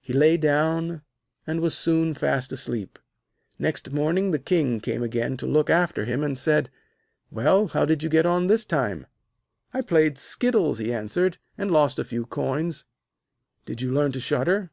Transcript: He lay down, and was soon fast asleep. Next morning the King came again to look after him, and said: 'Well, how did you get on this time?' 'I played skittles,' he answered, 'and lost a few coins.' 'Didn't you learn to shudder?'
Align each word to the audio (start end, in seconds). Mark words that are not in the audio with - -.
He 0.00 0.14
lay 0.14 0.38
down, 0.38 1.02
and 1.46 1.60
was 1.60 1.76
soon 1.76 2.14
fast 2.14 2.52
asleep. 2.52 2.98
Next 3.58 3.92
morning 3.92 4.30
the 4.30 4.38
King 4.38 4.80
came 4.80 5.02
again 5.02 5.36
to 5.36 5.46
look 5.46 5.68
after 5.68 6.06
him, 6.06 6.24
and 6.24 6.38
said: 6.38 6.70
'Well, 7.30 7.66
how 7.68 7.84
did 7.84 8.02
you 8.02 8.08
get 8.08 8.24
on 8.24 8.46
this 8.46 8.64
time?' 8.64 9.06
'I 9.74 9.82
played 9.82 10.16
skittles,' 10.16 10.78
he 10.78 10.90
answered, 10.90 11.36
'and 11.58 11.70
lost 11.70 11.98
a 11.98 12.04
few 12.04 12.24
coins.' 12.24 12.86
'Didn't 13.66 13.82
you 13.82 13.92
learn 13.92 14.12
to 14.12 14.20
shudder?' 14.20 14.70